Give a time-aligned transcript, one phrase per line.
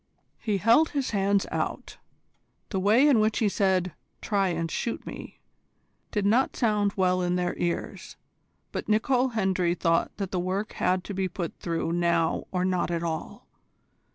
[0.39, 1.97] He held his hands out.
[2.69, 5.37] The way in which he said "try and shoot me"
[6.09, 8.17] did not sound well in their ears,
[8.71, 12.89] but Nicol Hendry thought that the work had to be put through now or not
[12.89, 13.47] at all.